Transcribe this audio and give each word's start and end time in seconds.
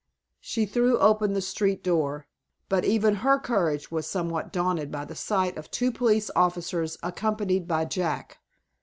She 0.39 0.65
threw 0.65 0.97
open 0.97 1.33
the 1.33 1.41
street 1.43 1.83
door, 1.83 2.25
but 2.69 2.83
even 2.83 3.17
her 3.21 3.37
courage 3.37 3.91
was 3.91 4.07
somewhat 4.09 4.51
daunted 4.51 4.91
by 4.91 5.05
the 5.05 5.13
sight 5.13 5.57
of 5.57 5.69
two 5.69 5.91
police 5.91 6.31
officers, 6.35 6.97
accompanied 7.03 7.67
by 7.67 7.85
Jack. 7.85 8.39